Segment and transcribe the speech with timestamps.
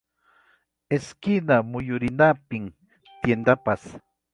[0.97, 2.63] Esquina muyurinapim
[3.21, 3.81] tiendaypas.